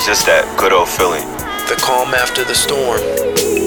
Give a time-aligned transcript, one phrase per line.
[0.00, 1.28] It's just that good old feeling.
[1.68, 3.00] The calm after the storm.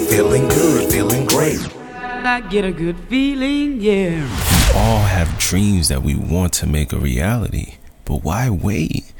[0.08, 1.60] Feeling good, feeling great.
[1.94, 4.20] I get a good feeling, yeah.
[4.20, 9.12] We all have dreams that we want to make a reality, but why wait?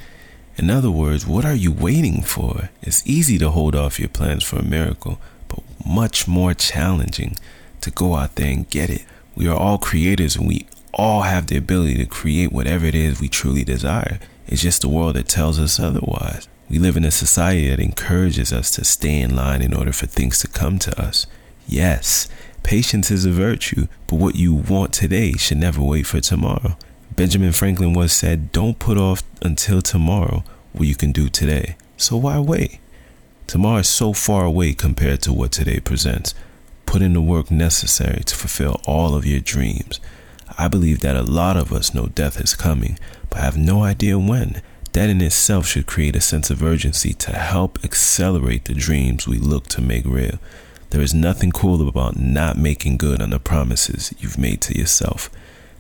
[0.56, 2.70] In other words, what are you waiting for?
[2.82, 7.36] It's easy to hold off your plans for a miracle, but much more challenging
[7.82, 9.04] to go out there and get it.
[9.36, 13.20] We are all creators and we all have the ability to create whatever it is
[13.20, 14.18] we truly desire.
[14.48, 16.48] It's just the world that tells us otherwise.
[16.68, 20.06] We live in a society that encourages us to stay in line in order for
[20.06, 21.26] things to come to us.
[21.66, 22.28] Yes,
[22.62, 26.76] patience is a virtue, but what you want today should never wait for tomorrow.
[27.16, 30.42] Benjamin Franklin once said, Don't put off until tomorrow
[30.72, 31.76] what you can do today.
[31.96, 32.80] So why wait?
[33.46, 36.34] Tomorrow is so far away compared to what today presents.
[36.86, 40.00] Put in the work necessary to fulfill all of your dreams.
[40.58, 42.98] I believe that a lot of us know death is coming,
[43.30, 44.62] but have no idea when.
[44.94, 49.38] That in itself should create a sense of urgency to help accelerate the dreams we
[49.38, 50.38] look to make real.
[50.90, 55.30] There is nothing cool about not making good on the promises you've made to yourself.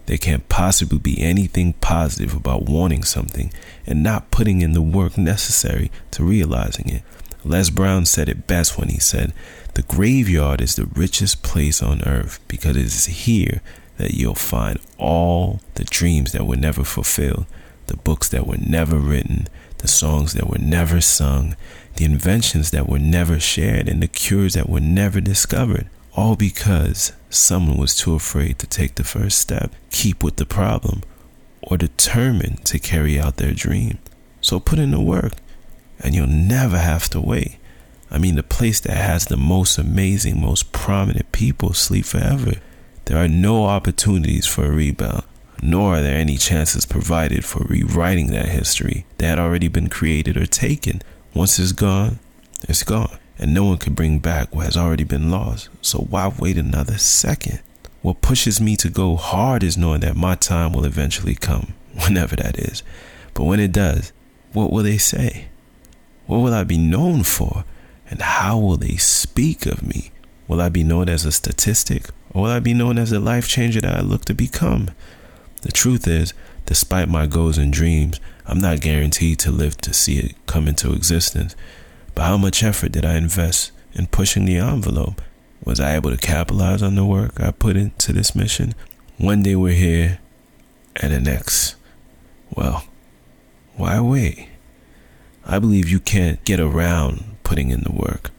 [0.06, 3.52] There can't possibly be anything positive about wanting something
[3.86, 7.02] and not putting in the work necessary to realizing it.
[7.44, 9.32] Les Brown said it best when he said,
[9.74, 13.62] The graveyard is the richest place on earth because it is here
[13.96, 17.46] that you'll find all the dreams that were never fulfilled,
[17.86, 21.56] the books that were never written, the songs that were never sung,
[21.96, 25.88] the inventions that were never shared, and the cures that were never discovered.
[26.16, 31.02] All because someone was too afraid to take the first step, keep with the problem,
[31.62, 33.98] or determined to carry out their dream.
[34.40, 35.32] So put in the work,
[36.00, 37.56] and you'll never have to wait.
[38.10, 42.54] I mean, the place that has the most amazing, most prominent people sleep forever.
[43.06, 45.24] There are no opportunities for a rebound,
[45.64, 50.36] nor are there any chances provided for rewriting that history that had already been created
[50.36, 51.00] or taken.
[51.32, 52.18] Once it's gone,
[52.68, 55.70] it's gone, and no one can bring back what has already been lost.
[55.80, 57.60] So why wait another second?
[58.02, 62.36] What pushes me to go hard is knowing that my time will eventually come, whenever
[62.36, 62.82] that is.
[63.32, 64.12] But when it does,
[64.52, 65.46] what will they say?
[66.26, 67.64] What will I be known for?
[68.10, 70.10] And how will they speak of me?
[70.46, 73.48] Will I be known as a statistic or will I be known as the life
[73.48, 74.90] changer that I look to become?
[75.64, 76.34] The truth is,
[76.66, 80.92] despite my goals and dreams, I'm not guaranteed to live to see it come into
[80.92, 81.56] existence.
[82.14, 85.22] But how much effort did I invest in pushing the envelope?
[85.64, 88.74] Was I able to capitalize on the work I put into this mission?
[89.16, 90.18] One day we're here,
[90.96, 91.76] and the next,
[92.54, 92.84] well,
[93.74, 94.50] why wait?
[95.46, 98.32] I believe you can't get around putting in the work.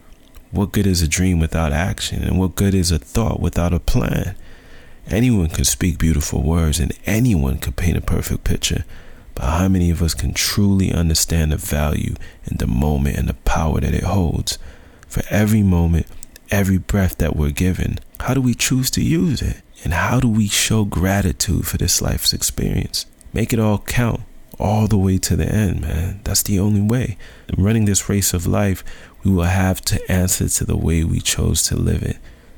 [0.52, 2.22] What good is a dream without action?
[2.22, 4.36] And what good is a thought without a plan?
[5.08, 8.84] Anyone can speak beautiful words and anyone can paint a perfect picture.
[9.34, 13.34] But how many of us can truly understand the value in the moment and the
[13.34, 14.58] power that it holds?
[15.06, 16.06] For every moment,
[16.50, 19.62] every breath that we're given, how do we choose to use it?
[19.84, 23.06] And how do we show gratitude for this life's experience?
[23.32, 24.22] Make it all count
[24.58, 26.20] all the way to the end, man.
[26.24, 27.16] That's the only way.
[27.48, 28.82] In running this race of life,
[29.22, 32.16] we will have to answer to the way we chose to live it.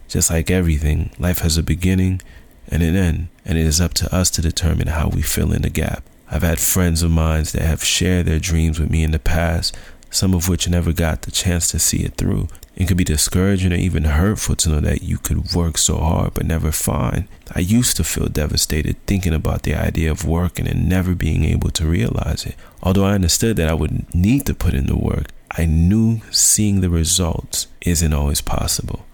[0.08, 2.22] Just like everything, life has a beginning
[2.66, 5.62] and an end, and it is up to us to determine how we fill in
[5.62, 6.02] the gap.
[6.30, 9.76] I've had friends of mine that have shared their dreams with me in the past,
[10.10, 12.48] some of which never got the chance to see it through.
[12.74, 16.34] It could be discouraging or even hurtful to know that you could work so hard
[16.34, 17.28] but never find.
[17.54, 21.70] I used to feel devastated thinking about the idea of working and never being able
[21.70, 22.54] to realize it.
[22.82, 26.80] Although I understood that I would need to put in the work, I knew seeing
[26.80, 29.04] the results isn't always possible.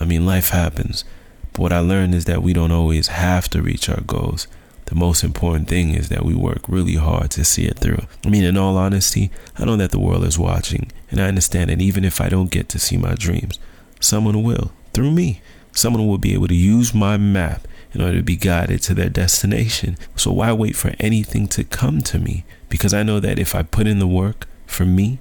[0.00, 1.04] I mean, life happens,
[1.52, 4.46] but what I learned is that we don't always have to reach our goals.
[4.86, 8.06] The most important thing is that we work really hard to see it through.
[8.24, 11.68] I mean, in all honesty, I know that the world is watching, and I understand
[11.68, 13.58] that even if I don't get to see my dreams,
[14.00, 15.42] someone will, through me.
[15.72, 19.08] Someone will be able to use my map in order to be guided to their
[19.08, 19.96] destination.
[20.16, 22.44] So why wait for anything to come to me?
[22.68, 25.18] Because I know that if I put in the work for me,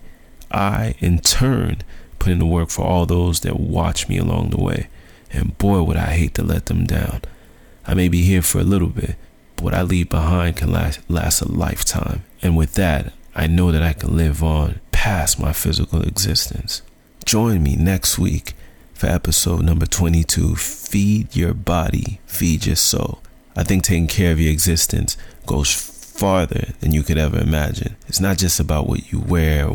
[0.52, 1.84] I, in turn,
[2.20, 4.88] put in the work for all those that watch me along the way.
[5.32, 7.22] And boy, would I hate to let them down.
[7.86, 9.16] I may be here for a little bit,
[9.56, 12.24] but what I leave behind can last, last a lifetime.
[12.42, 16.82] And with that, I know that I can live on past my physical existence.
[17.26, 18.54] Join me next week
[18.94, 23.22] for episode number 22 Feed Your Body, Feed Your Soul.
[23.56, 27.96] I think taking care of your existence goes farther than you could ever imagine.
[28.08, 29.70] It's not just about what you wear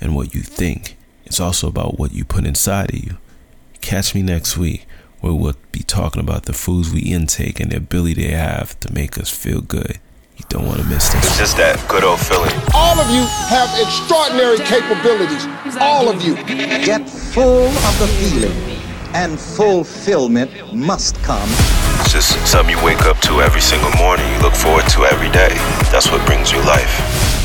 [0.00, 0.96] and what you think,
[1.32, 3.16] it's also about what you put inside of you.
[3.80, 4.84] Catch me next week
[5.22, 8.92] where we'll be talking about the foods we intake and the ability they have to
[8.92, 9.98] make us feel good.
[10.36, 11.24] You don't want to miss this.
[11.24, 12.52] It's just that good old feeling.
[12.74, 15.46] All of you have extraordinary capabilities.
[15.80, 16.34] All of you.
[16.84, 18.52] Get full of the feeling,
[19.14, 21.48] and fulfillment must come.
[22.00, 24.30] It's just something you wake up to every single morning.
[24.34, 25.54] You look forward to every day.
[25.90, 27.41] That's what brings you life.